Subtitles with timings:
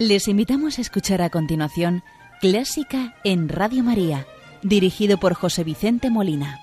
[0.00, 2.04] Les invitamos a escuchar a continuación
[2.40, 4.28] Clásica en Radio María,
[4.62, 6.60] dirigido por José Vicente Molina.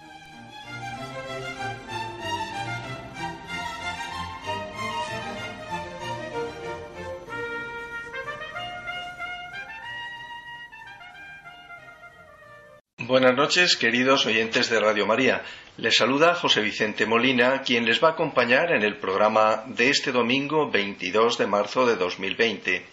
[12.99, 15.43] Buenas noches, queridos oyentes de Radio María.
[15.77, 20.13] Les saluda José Vicente Molina, quien les va a acompañar en el programa de este
[20.13, 22.85] domingo 22 de marzo de 2020.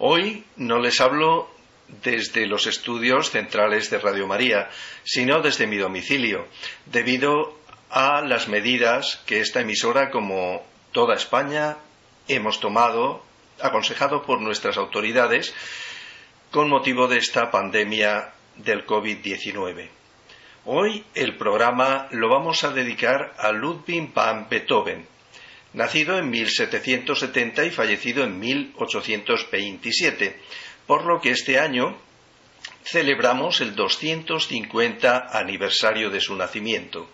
[0.00, 1.50] Hoy no les hablo
[1.88, 4.70] desde los estudios centrales de Radio María,
[5.02, 6.46] sino desde mi domicilio,
[6.86, 7.58] debido
[7.90, 10.62] a las medidas que esta emisora, como
[10.92, 11.78] toda España,
[12.28, 13.24] hemos tomado,
[13.60, 15.52] aconsejado por nuestras autoridades,
[16.52, 19.88] con motivo de esta pandemia del COVID-19.
[20.64, 25.06] Hoy el programa lo vamos a dedicar a Ludwig van Beethoven,
[25.72, 30.38] nacido en 1770 y fallecido en 1827,
[30.86, 31.98] por lo que este año
[32.84, 37.08] celebramos el 250 aniversario de su nacimiento.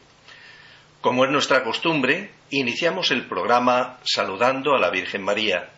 [1.00, 5.70] Como es nuestra costumbre, iniciamos el programa saludando a la Virgen María.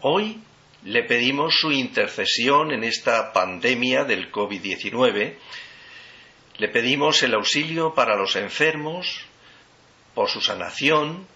[0.00, 0.42] Hoy
[0.84, 5.36] le pedimos su intercesión en esta pandemia del COVID-19.
[6.58, 9.24] Le pedimos el auxilio para los enfermos,
[10.14, 11.26] por su sanación,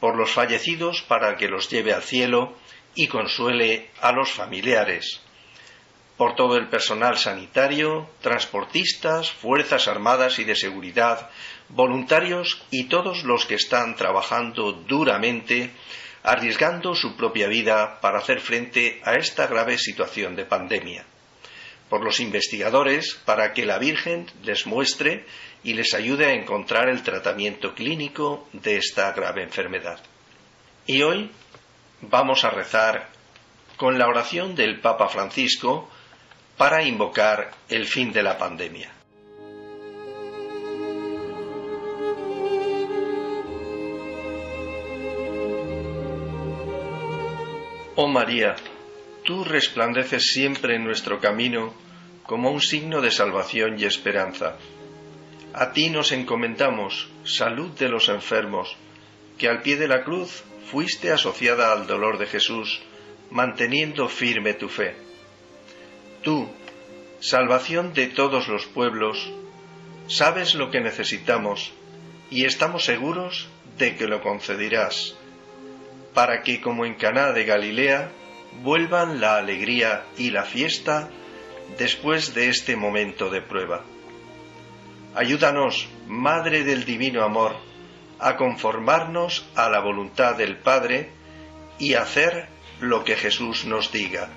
[0.00, 2.56] por los fallecidos para que los lleve al cielo
[2.94, 5.20] y consuele a los familiares,
[6.16, 11.30] por todo el personal sanitario, transportistas, fuerzas armadas y de seguridad,
[11.68, 15.70] voluntarios y todos los que están trabajando duramente,
[16.22, 21.04] arriesgando su propia vida para hacer frente a esta grave situación de pandemia
[21.88, 25.24] por los investigadores para que la Virgen les muestre
[25.64, 30.00] y les ayude a encontrar el tratamiento clínico de esta grave enfermedad.
[30.86, 31.30] Y hoy
[32.02, 33.08] vamos a rezar
[33.76, 35.88] con la oración del Papa Francisco
[36.56, 38.92] para invocar el fin de la pandemia.
[48.00, 48.54] Oh María,
[49.28, 51.74] tú resplandeces siempre en nuestro camino
[52.22, 54.56] como un signo de salvación y esperanza.
[55.52, 58.74] A ti nos encomendamos, salud de los enfermos,
[59.36, 62.80] que al pie de la cruz fuiste asociada al dolor de Jesús,
[63.30, 64.94] manteniendo firme tu fe.
[66.22, 66.48] Tú,
[67.20, 69.30] salvación de todos los pueblos,
[70.06, 71.74] sabes lo que necesitamos
[72.30, 73.46] y estamos seguros
[73.76, 75.16] de que lo concederás,
[76.14, 78.10] para que como en Caná de Galilea
[78.62, 81.10] vuelvan la alegría y la fiesta
[81.76, 83.84] después de este momento de prueba.
[85.14, 87.56] Ayúdanos, Madre del Divino Amor,
[88.18, 91.10] a conformarnos a la voluntad del Padre
[91.78, 92.48] y hacer
[92.80, 94.30] lo que Jesús nos diga.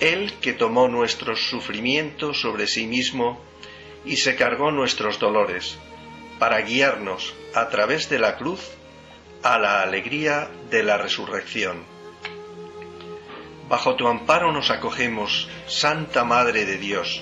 [0.00, 3.40] Él que tomó nuestros sufrimientos sobre sí mismo
[4.04, 5.78] y se cargó nuestros dolores,
[6.38, 8.60] para guiarnos a través de la cruz
[9.42, 11.93] a la alegría de la resurrección.
[13.74, 17.20] Bajo tu amparo nos acogemos, Santa Madre de Dios.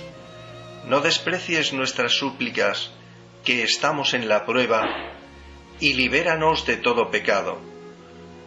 [0.84, 2.90] No desprecies nuestras súplicas,
[3.42, 4.86] que estamos en la prueba,
[5.80, 7.58] y libéranos de todo pecado.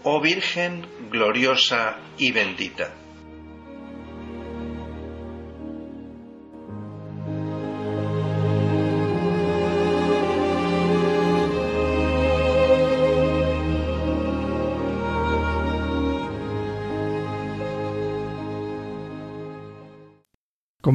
[0.03, 2.93] Oh Virgen gloriosa y bendita.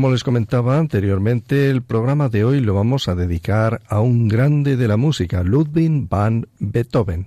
[0.00, 4.78] Como les comentaba anteriormente, el programa de hoy lo vamos a dedicar a un grande
[4.78, 7.26] de la música, Ludwig van Beethoven.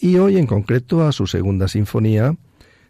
[0.00, 2.36] Y hoy en concreto a su segunda sinfonía,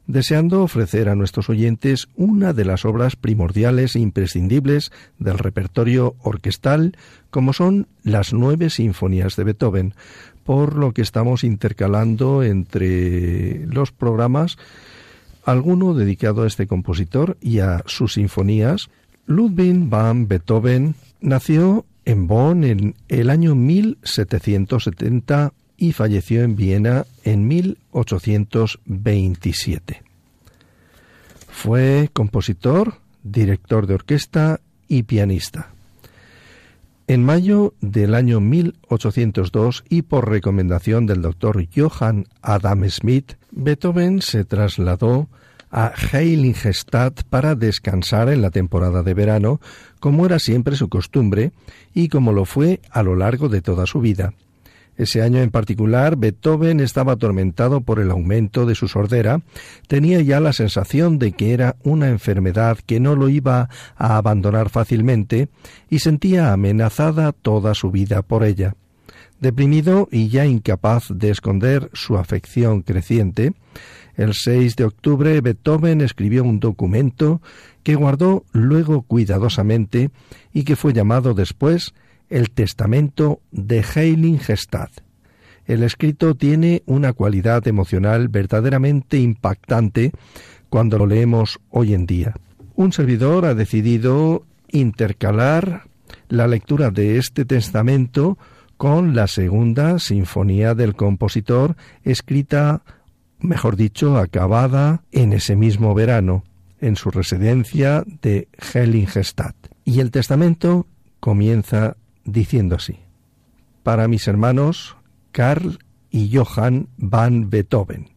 [0.07, 6.97] deseando ofrecer a nuestros oyentes una de las obras primordiales e imprescindibles del repertorio orquestal,
[7.31, 9.95] como son las nueve sinfonías de Beethoven,
[10.45, 14.57] por lo que estamos intercalando entre los programas
[15.45, 18.91] alguno dedicado a este compositor y a sus sinfonías.
[19.27, 27.47] Ludwig van Beethoven nació en Bonn en el año 1770 y falleció en Viena en
[27.49, 30.03] 1827.
[31.49, 35.72] Fue compositor, director de orquesta y pianista.
[37.13, 44.47] En mayo del año 1802 y por recomendación del doctor Johann Adam Smith, Beethoven se
[44.47, 45.29] trasladó
[45.71, 49.61] a Heiligenstadt para descansar en la temporada de verano,
[50.01, 51.53] como era siempre su costumbre
[51.93, 54.33] y como lo fue a lo largo de toda su vida.
[55.03, 59.41] Ese año en particular, Beethoven estaba atormentado por el aumento de su sordera,
[59.89, 64.71] tenía ya la sensación de que era una enfermedad que no lo iba a abandonar
[64.71, 65.49] fácilmente
[65.91, 68.77] y sentía amenazada toda su vida por ella.
[69.41, 73.55] Deprimido y ya incapaz de esconder su afección creciente,
[74.15, 77.43] el 6 de octubre Beethoven escribió un documento
[77.83, 80.13] que guardó luego cuidadosamente
[80.53, 81.93] y que fue llamado después
[82.29, 84.91] el Testamento de Heiligenstadt.
[85.67, 90.13] El escrito tiene una cualidad emocional verdaderamente impactante
[90.69, 92.35] cuando lo leemos hoy en día.
[92.75, 95.85] Un servidor ha decidido intercalar
[96.29, 98.39] la lectura de este testamento
[98.77, 102.83] con la segunda sinfonía del compositor, escrita,
[103.39, 106.43] mejor dicho, acabada en ese mismo verano,
[106.81, 109.55] en su residencia de Heiligenstadt.
[109.85, 110.87] Y el testamento
[111.21, 112.99] comienza diciendo así.
[113.83, 114.97] Para mis hermanos
[115.33, 115.79] Karl
[116.11, 118.11] y Johann van Beethoven.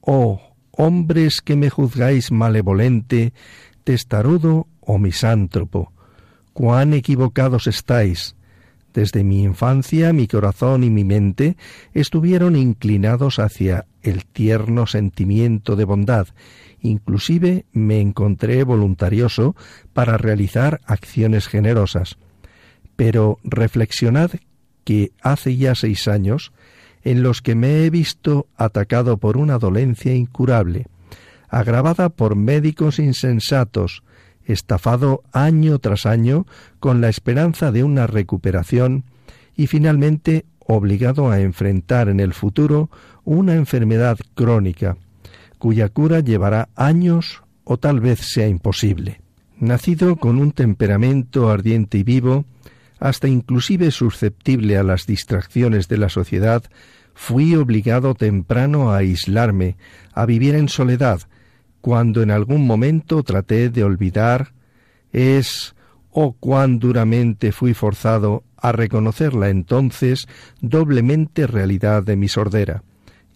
[0.00, 0.40] Oh,
[0.70, 3.34] hombres que me juzgáis malevolente,
[3.82, 5.92] testarudo o misántropo,
[6.52, 8.36] cuán equivocados estáis.
[8.94, 11.56] Desde mi infancia mi corazón y mi mente
[11.92, 16.28] estuvieron inclinados hacia el tierno sentimiento de bondad,
[16.80, 19.56] inclusive me encontré voluntarioso
[19.92, 22.16] para realizar acciones generosas
[22.96, 24.32] pero reflexionad
[24.84, 26.52] que hace ya seis años
[27.04, 30.86] en los que me he visto atacado por una dolencia incurable,
[31.48, 34.02] agravada por médicos insensatos,
[34.44, 36.46] estafado año tras año
[36.80, 39.04] con la esperanza de una recuperación
[39.56, 42.90] y finalmente obligado a enfrentar en el futuro
[43.24, 44.96] una enfermedad crónica,
[45.58, 49.20] cuya cura llevará años o tal vez sea imposible.
[49.58, 52.44] Nacido con un temperamento ardiente y vivo,
[52.98, 56.64] hasta inclusive susceptible a las distracciones de la sociedad,
[57.14, 59.76] fui obligado temprano a aislarme,
[60.12, 61.20] a vivir en soledad,
[61.80, 64.52] cuando en algún momento traté de olvidar,
[65.12, 65.74] es,
[66.10, 70.26] oh cuán duramente fui forzado a reconocer la entonces
[70.60, 72.82] doblemente realidad de mi sordera.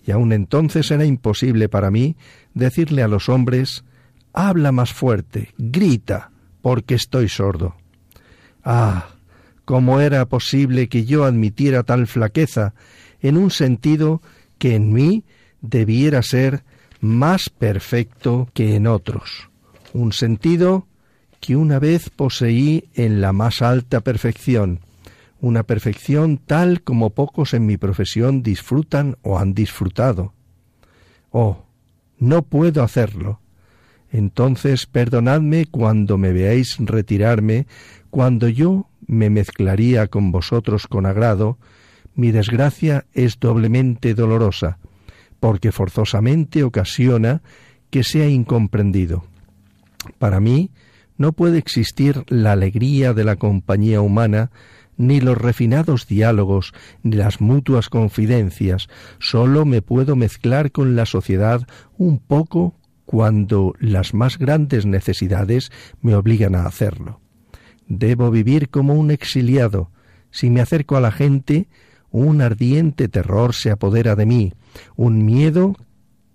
[0.05, 2.17] Y aun entonces era imposible para mí
[2.55, 3.85] decirle a los hombres
[4.33, 6.31] Habla más fuerte, grita,
[6.63, 7.75] porque estoy sordo.
[8.65, 9.09] Ah,
[9.71, 12.75] ¿Cómo era posible que yo admitiera tal flaqueza
[13.21, 14.21] en un sentido
[14.59, 15.23] que en mí
[15.61, 16.65] debiera ser
[17.01, 19.49] más perfecto que en otros?
[19.93, 20.89] Un sentido
[21.39, 24.81] que una vez poseí en la más alta perfección,
[25.41, 30.35] una perfección tal como pocos en mi profesión disfrutan o han disfrutado.
[31.31, 31.63] Oh,
[32.19, 33.39] no puedo hacerlo.
[34.11, 37.69] Entonces perdonadme cuando me veáis retirarme,
[38.11, 41.59] cuando yo me mezclaría con vosotros con agrado,
[42.15, 44.79] mi desgracia es doblemente dolorosa,
[45.41, 47.43] porque forzosamente ocasiona
[47.91, 49.25] que sea incomprendido.
[50.19, 50.71] Para mí
[51.19, 54.53] no puede existir la alegría de la compañía humana,
[54.97, 56.73] ni los refinados diálogos,
[57.03, 58.87] ni las mutuas confidencias,
[59.19, 61.67] sólo me puedo mezclar con la sociedad
[61.99, 62.77] un poco
[63.07, 67.21] cuando las más grandes necesidades me obligan a hacerlo.
[67.91, 69.91] Debo vivir como un exiliado.
[70.31, 71.67] Si me acerco a la gente,
[72.13, 74.53] un ardiente terror se apodera de mí,
[74.95, 75.75] un miedo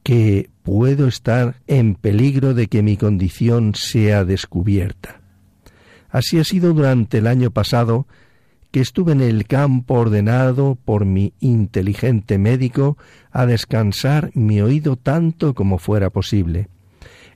[0.04, 5.22] que puedo estar en peligro de que mi condición sea descubierta.
[6.10, 8.06] Así ha sido durante el año pasado
[8.72, 12.98] que estuve en el campo ordenado por mi inteligente médico
[13.32, 16.68] a descansar mi oído tanto como fuera posible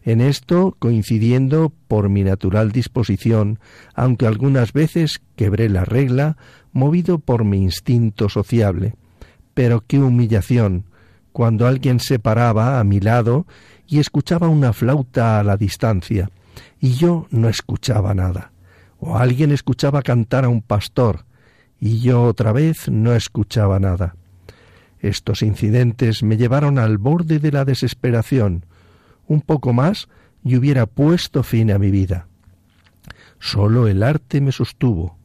[0.04, 3.60] en esto coincidiendo por mi natural disposición,
[3.94, 6.38] aunque algunas veces quebré la regla,
[6.72, 8.96] movido por mi instinto sociable.
[9.54, 10.86] Pero qué humillación
[11.32, 13.46] cuando alguien se paraba a mi lado
[13.88, 16.30] y escuchaba una flauta a la distancia,
[16.80, 18.52] y yo no escuchaba nada.
[19.00, 21.26] O alguien escuchaba cantar a un pastor,
[21.80, 24.16] y yo otra vez no escuchaba nada.
[25.00, 28.66] Estos incidentes me llevaron al borde de la desesperación,
[29.30, 30.10] un poco más
[30.44, 32.28] y hubiera puesto fin a mi vida.
[33.40, 35.18] Solo el arte me sostuvo.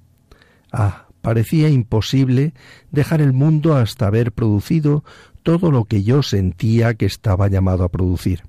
[0.70, 2.52] Ah, parecía imposible
[2.92, 5.02] dejar el mundo hasta haber producido
[5.42, 8.42] todo lo que yo sentía que estaba llamado a producir.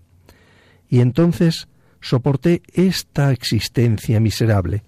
[0.89, 1.67] Y entonces
[2.01, 4.83] soporté esta existencia miserable,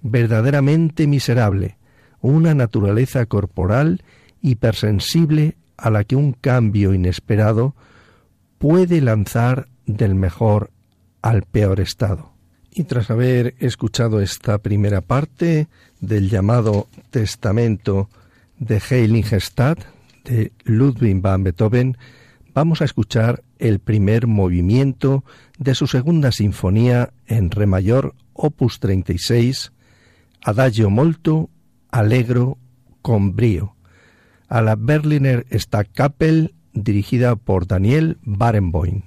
[0.00, 1.76] verdaderamente miserable,
[2.20, 4.02] una naturaleza corporal
[4.40, 7.74] hipersensible a la que un cambio inesperado
[8.58, 10.70] puede lanzar del mejor
[11.22, 12.32] al peor estado.
[12.70, 15.68] Y tras haber escuchado esta primera parte
[16.00, 18.08] del llamado Testamento
[18.58, 19.84] de Heiligenstadt
[20.24, 21.96] de Ludwig van Beethoven,
[22.52, 25.24] vamos a escuchar el primer movimiento
[25.58, 29.72] de su segunda sinfonía en re mayor, opus 36,
[30.42, 31.48] Adagio molto
[31.90, 32.58] allegro
[33.02, 33.76] con brío,
[34.48, 39.04] a la Berliner Stadtkapelle dirigida por Daniel Barenboim.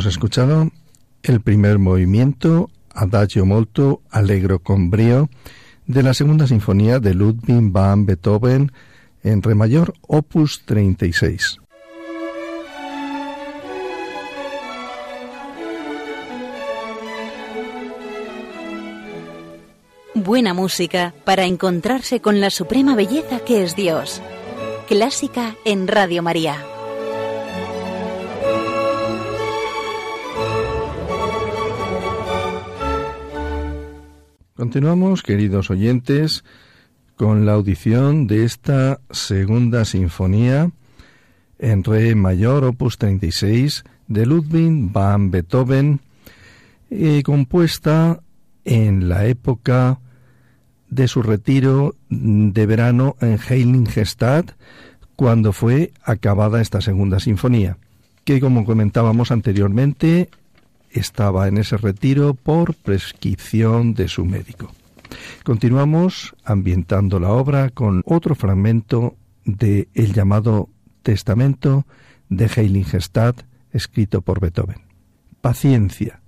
[0.00, 0.70] Hemos escuchado
[1.22, 5.28] el primer movimiento, Adagio molto allegro con brio,
[5.86, 8.72] de la segunda sinfonía de Ludwig van Beethoven
[9.22, 11.58] en re mayor, opus 36.
[20.14, 24.22] Buena música para encontrarse con la suprema belleza que es Dios.
[24.88, 26.56] Clásica en Radio María.
[34.70, 36.44] Continuamos, queridos oyentes,
[37.16, 40.70] con la audición de esta segunda sinfonía
[41.58, 45.98] en re mayor opus 36 de Ludwig van Beethoven,
[46.88, 48.20] eh, compuesta
[48.64, 49.98] en la época
[50.88, 54.52] de su retiro de verano en Heiligenstadt,
[55.16, 57.76] cuando fue acabada esta segunda sinfonía,
[58.22, 60.28] que como comentábamos anteriormente
[60.90, 64.72] estaba en ese retiro por prescripción de su médico.
[65.44, 70.68] Continuamos ambientando la obra con otro fragmento de el llamado
[71.02, 71.86] Testamento
[72.28, 74.82] de Heiligenstadt, escrito por Beethoven.
[75.40, 76.20] Paciencia.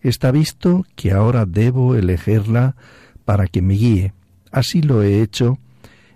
[0.00, 2.76] Está visto que ahora debo elegirla
[3.24, 4.12] para que me guíe.
[4.50, 5.58] Así lo he hecho.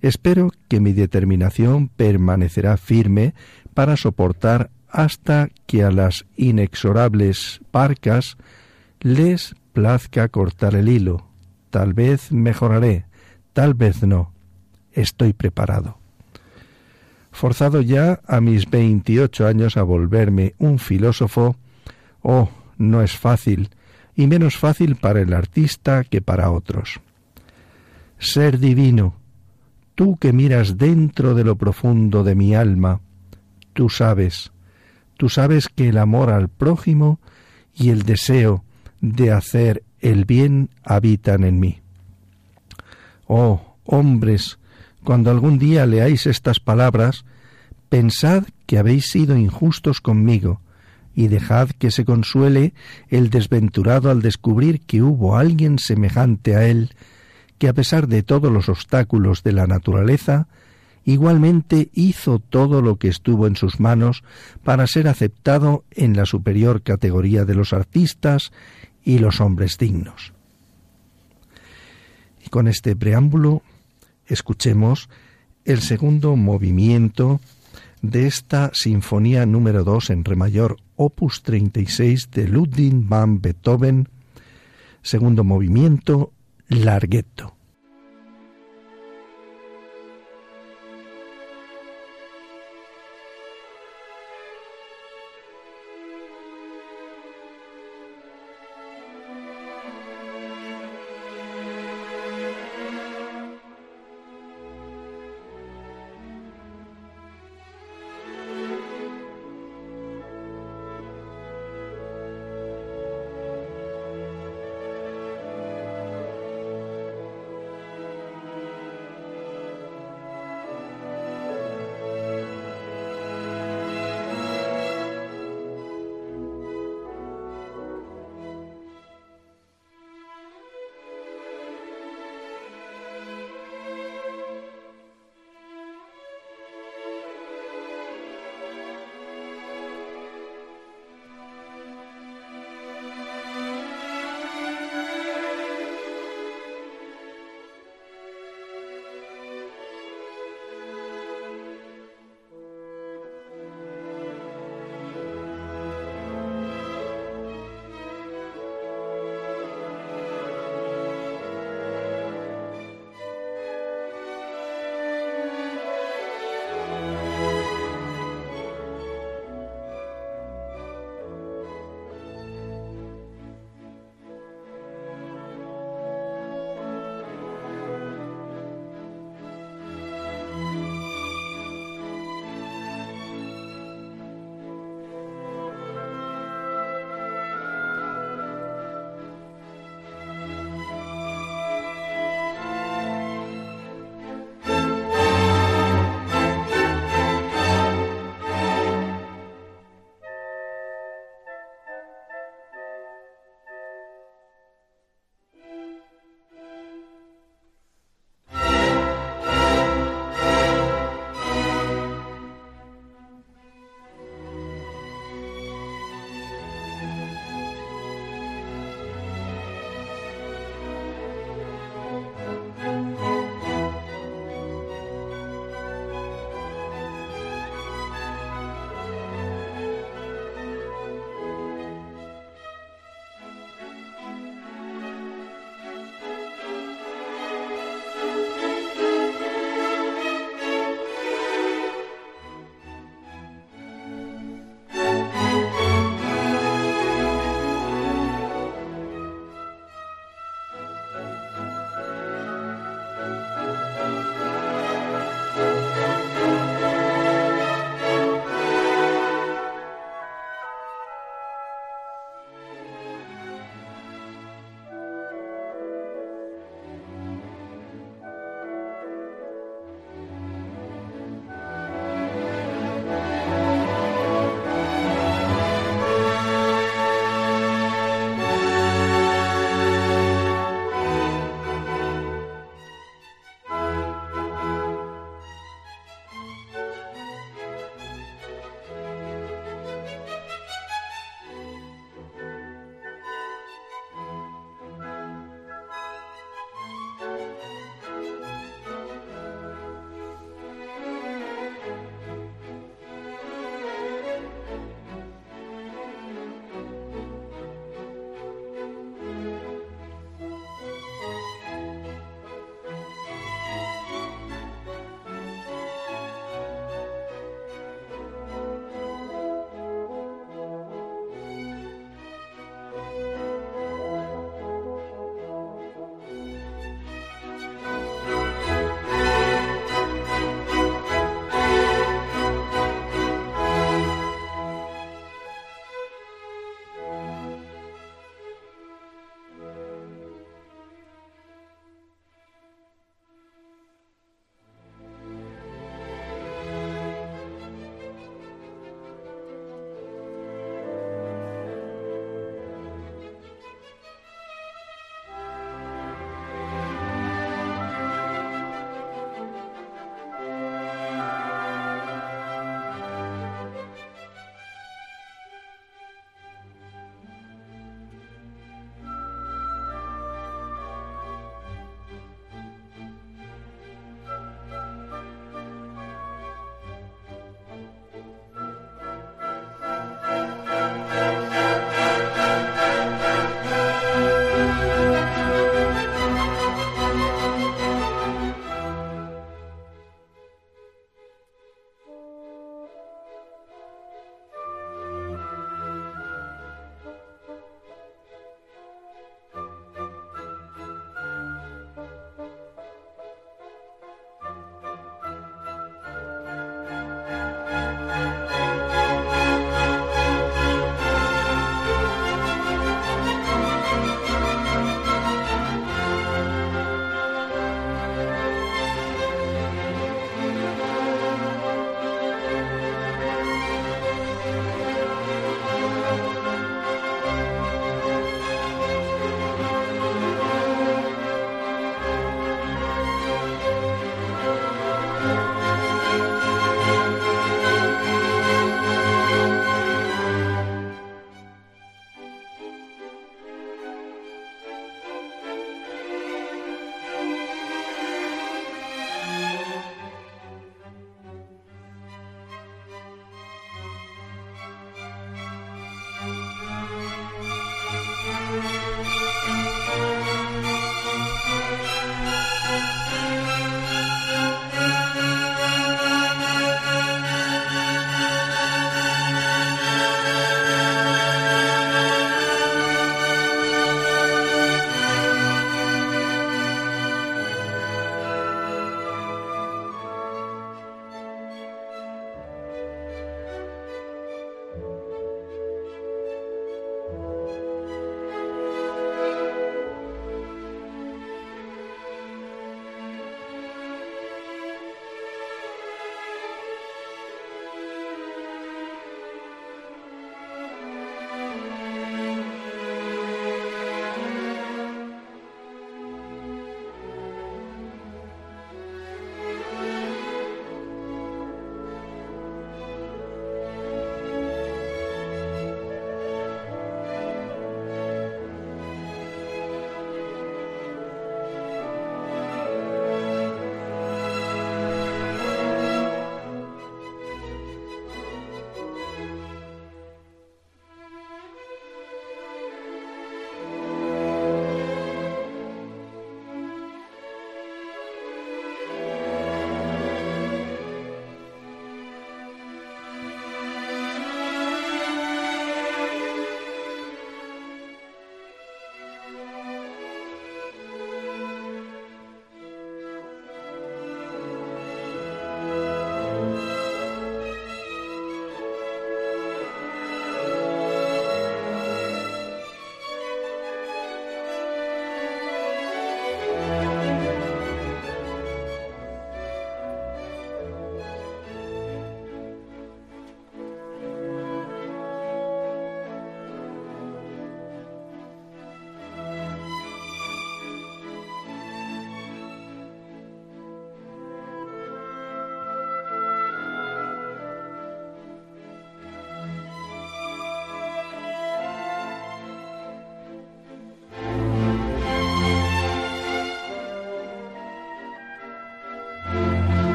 [0.00, 3.34] Espero que mi determinación permanecerá firme
[3.74, 8.36] para soportar hasta que a las inexorables parcas
[9.00, 11.28] les plazca cortar el hilo.
[11.70, 13.06] Tal vez mejoraré,
[13.52, 14.32] tal vez no.
[14.92, 15.98] Estoy preparado.
[17.30, 21.56] Forzado ya a mis veintiocho años a volverme un filósofo,
[22.22, 23.70] oh, no es fácil,
[24.16, 27.00] y menos fácil para el artista que para otros.
[28.18, 29.14] Ser divino,
[29.94, 33.00] tú que miras dentro de lo profundo de mi alma,
[33.72, 34.50] tú sabes,
[35.18, 37.18] Tú sabes que el amor al prójimo
[37.74, 38.64] y el deseo
[39.00, 41.80] de hacer el bien habitan en mí.
[43.26, 44.58] Oh, hombres,
[45.02, 47.24] cuando algún día leáis estas palabras,
[47.88, 50.60] pensad que habéis sido injustos conmigo,
[51.16, 52.74] y dejad que se consuele
[53.08, 56.94] el desventurado al descubrir que hubo alguien semejante a él,
[57.58, 60.46] que a pesar de todos los obstáculos de la naturaleza,
[61.04, 64.22] igualmente hizo todo lo que estuvo en sus manos
[64.62, 68.52] para ser aceptado en la superior categoría de los artistas
[69.04, 70.32] y los hombres dignos.
[72.44, 73.62] Y con este preámbulo
[74.26, 75.08] escuchemos
[75.64, 77.40] el segundo movimiento
[78.02, 84.08] de esta Sinfonía número 2 en re mayor, opus 36 de Ludwig van Beethoven,
[85.02, 86.32] segundo movimiento,
[86.68, 87.57] Larghetto.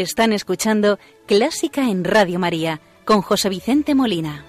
[0.00, 4.44] Están escuchando Clásica en Radio María con José Vicente Molina.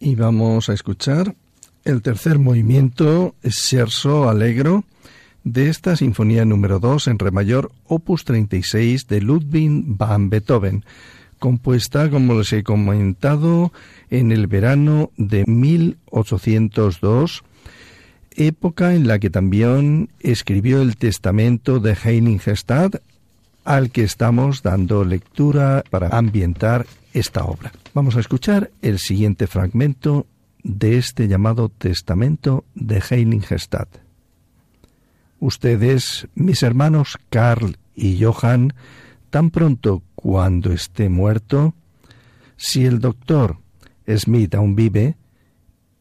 [0.00, 1.36] Y vamos a escuchar
[1.84, 4.82] el tercer movimiento, Scherzo Allegro,
[5.44, 10.84] de esta Sinfonía número 2 en Re mayor, opus 36 de Ludwig van Beethoven,
[11.38, 13.72] compuesta, como les he comentado,
[14.10, 17.44] en el verano de 1802,
[18.38, 22.92] época en la que también escribió el testamento de Heiligestad,
[23.64, 27.72] al que estamos dando lectura para ambientar esta obra.
[27.92, 30.26] Vamos a escuchar el siguiente fragmento
[30.62, 33.88] de este llamado Testamento de Heiligestad.
[35.40, 38.72] Ustedes, mis hermanos Karl y Johann,
[39.30, 41.74] tan pronto cuando esté muerto,
[42.56, 43.58] si el doctor
[44.08, 45.16] Smith aún vive,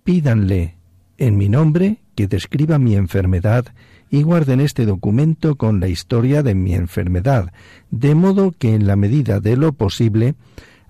[0.04, 0.76] pídanle
[1.18, 3.68] en mi nombre que describa mi enfermedad
[4.10, 7.54] y guarden este documento con la historia de mi enfermedad,
[7.92, 10.34] de modo que en la medida de lo posible,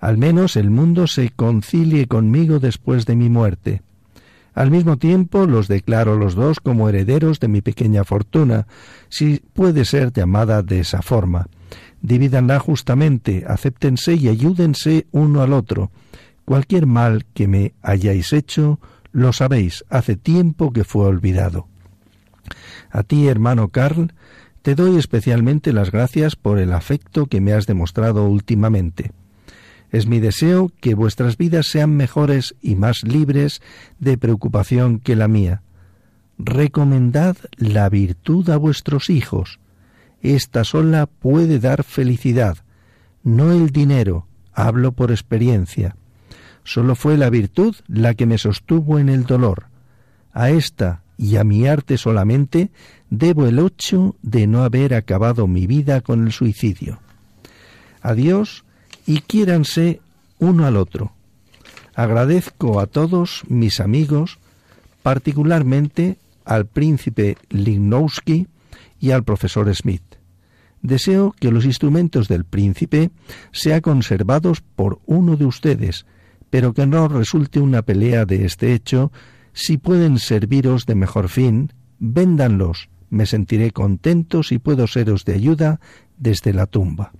[0.00, 3.82] al menos el mundo se concilie conmigo después de mi muerte.
[4.54, 8.66] Al mismo tiempo los declaro los dos como herederos de mi pequeña fortuna,
[9.10, 11.48] si puede ser llamada de esa forma.
[12.00, 15.90] Divídanla justamente, acéptense y ayúdense uno al otro.
[16.46, 18.80] Cualquier mal que me hayáis hecho,
[19.12, 21.66] lo sabéis, hace tiempo que fue olvidado.
[22.90, 24.12] A ti, hermano Carl,
[24.62, 29.12] te doy especialmente las gracias por el afecto que me has demostrado últimamente.
[29.90, 33.62] Es mi deseo que vuestras vidas sean mejores y más libres
[33.98, 35.62] de preocupación que la mía.
[36.38, 39.60] Recomendad la virtud a vuestros hijos.
[40.20, 42.58] Esta sola puede dar felicidad,
[43.22, 45.96] no el dinero, hablo por experiencia.
[46.68, 49.68] Solo fue la virtud la que me sostuvo en el dolor.
[50.34, 52.70] A esta y a mi arte solamente
[53.08, 57.00] debo el hecho de no haber acabado mi vida con el suicidio.
[58.02, 58.66] Adiós
[59.06, 60.02] y quiéranse
[60.40, 61.12] uno al otro.
[61.94, 64.38] Agradezco a todos mis amigos,
[65.02, 68.46] particularmente al príncipe Lignowski
[69.00, 70.16] y al profesor Smith.
[70.82, 73.10] Deseo que los instrumentos del príncipe
[73.52, 76.04] sean conservados por uno de ustedes,
[76.50, 79.12] pero que no resulte una pelea de este hecho.
[79.52, 82.88] Si pueden serviros de mejor fin, véndanlos.
[83.10, 85.80] Me sentiré contento si puedo seros de ayuda
[86.18, 87.12] desde la tumba.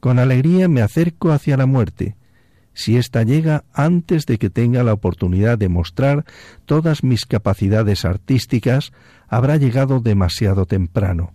[0.00, 2.16] Con alegría me acerco hacia la muerte,
[2.74, 6.24] si ésta llega antes de que tenga la oportunidad de mostrar
[6.64, 8.92] todas mis capacidades artísticas,
[9.28, 11.32] habrá llegado demasiado temprano.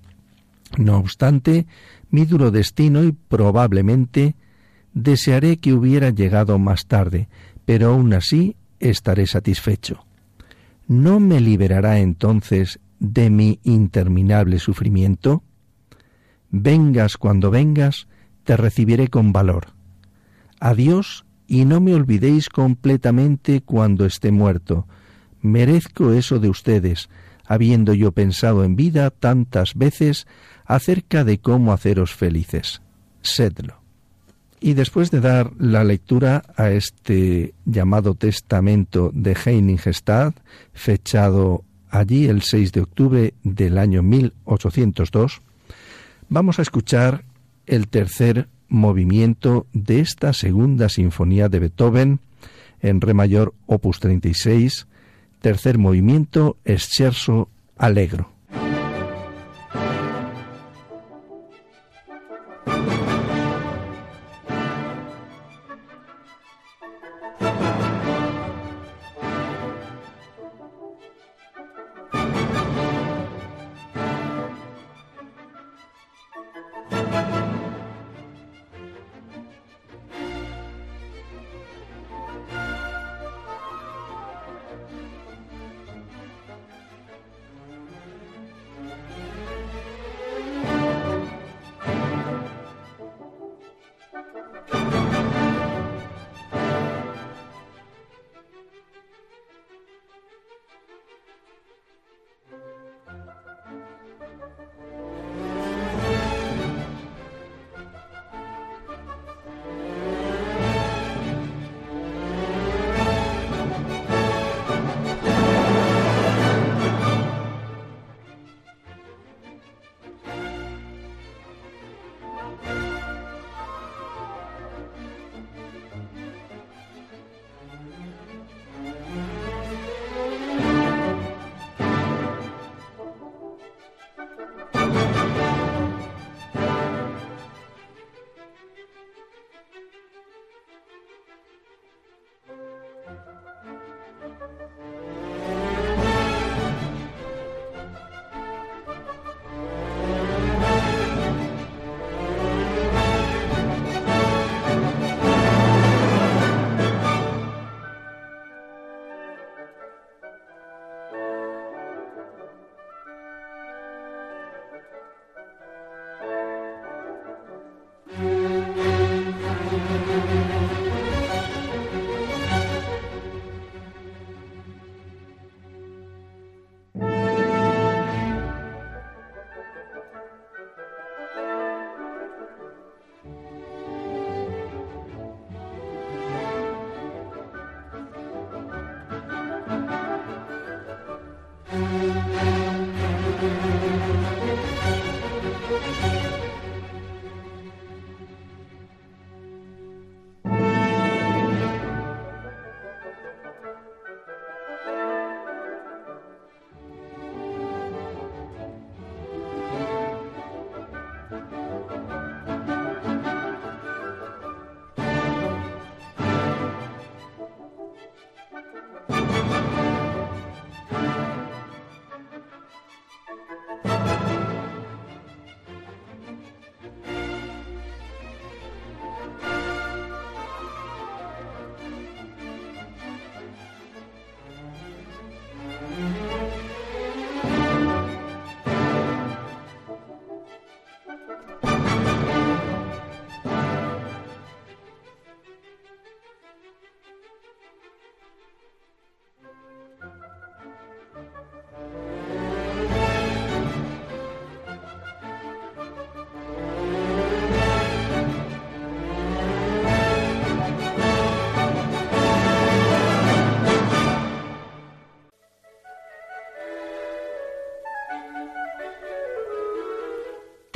[0.77, 1.67] No obstante,
[2.09, 4.35] mi duro destino y probablemente
[4.97, 7.29] desearé que hubiera llegado más tarde,
[7.65, 10.05] pero aún así estaré satisfecho.
[10.87, 15.43] ¿No me liberará entonces de mi interminable sufrimiento?
[16.49, 18.07] Vengas cuando vengas,
[18.43, 19.67] te recibiré con valor.
[20.59, 24.87] Adiós y no me olvidéis completamente cuando esté muerto.
[25.41, 27.09] Merezco eso de ustedes,
[27.45, 30.25] habiendo yo pensado en vida tantas veces
[30.65, 32.81] acerca de cómo haceros felices.
[33.21, 33.76] Sedlo.
[34.59, 40.33] Y después de dar la lectura a este llamado testamento de Heiligestad,
[40.73, 45.41] fechado allí el 6 de octubre del año 1802,
[46.29, 47.23] vamos a escuchar
[47.67, 52.19] el tercer movimiento de esta segunda sinfonía de Beethoven
[52.81, 54.87] en re mayor opus 36,
[55.41, 58.36] tercer movimiento Scherzo Allegro.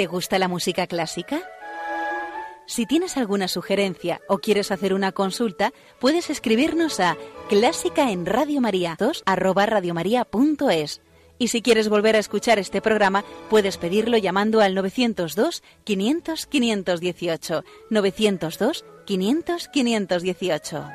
[0.02, 1.44] ¿Te gusta la música clásica?
[2.66, 7.18] Si tienes alguna sugerencia o quieres hacer una consulta, puedes escribirnos a
[7.50, 9.24] clásica en Radio María 2
[11.38, 17.64] Y si quieres volver a escuchar este programa, puedes pedirlo llamando al 902 500 518
[17.92, 20.90] 902 500 518.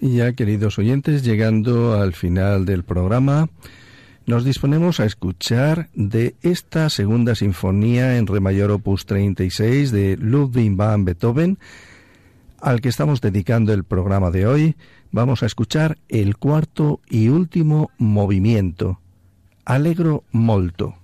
[0.00, 3.48] Y ya, queridos oyentes, llegando al final del programa,
[4.26, 10.76] nos disponemos a escuchar de esta segunda sinfonía en re mayor opus 36 de Ludwig
[10.76, 11.58] van Beethoven,
[12.60, 14.76] al que estamos dedicando el programa de hoy,
[15.10, 19.00] vamos a escuchar el cuarto y último movimiento,
[19.64, 21.01] Allegro molto.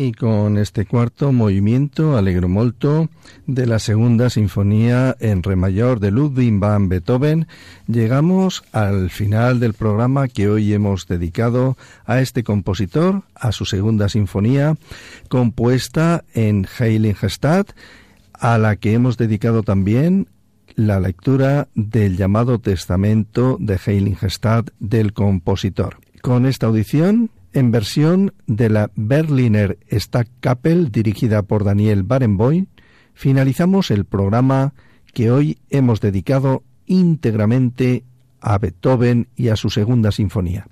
[0.00, 3.08] Y con este cuarto movimiento alegro molto
[3.48, 7.48] de la segunda sinfonía en re mayor de Ludwig van Beethoven,
[7.88, 11.76] llegamos al final del programa que hoy hemos dedicado
[12.06, 14.76] a este compositor, a su segunda sinfonía,
[15.28, 17.72] compuesta en Heiligenstadt,
[18.34, 20.28] a la que hemos dedicado también
[20.76, 25.96] la lectura del llamado Testamento de Heiligenstadt del compositor.
[26.22, 32.66] Con esta audición en versión de la Berliner Stadtkapelle dirigida por Daniel Barenboim,
[33.14, 34.74] finalizamos el programa
[35.12, 38.04] que hoy hemos dedicado íntegramente
[38.40, 40.68] a Beethoven y a su segunda sinfonía.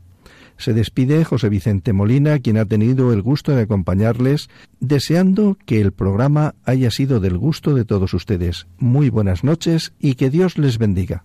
[0.58, 5.92] Se despide José Vicente Molina, quien ha tenido el gusto de acompañarles, deseando que el
[5.92, 8.66] programa haya sido del gusto de todos ustedes.
[8.78, 11.24] Muy buenas noches y que Dios les bendiga.